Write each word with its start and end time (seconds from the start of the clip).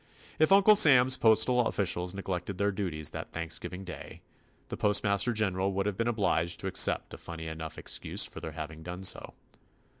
If 0.39 0.51
Uncle 0.51 0.73
Sam's 0.75 1.15
postal 1.15 1.67
officials 1.67 2.15
neglected 2.15 2.57
their 2.57 2.71
duties 2.71 3.11
that 3.11 3.31
Thanksgiving 3.31 3.83
Day, 3.83 4.23
the 4.69 4.75
postmaster 4.75 5.31
general 5.31 5.73
would 5.73 5.85
have 5.85 5.95
been 5.95 6.07
obliged 6.07 6.59
to 6.61 6.65
accept 6.67 7.13
a 7.13 7.19
funny 7.19 7.45
enough 7.45 7.77
excuse 7.77 8.25
for 8.25 8.39
their 8.39 8.53
having 8.53 8.81
done 8.81 9.03
so. 9.03 9.35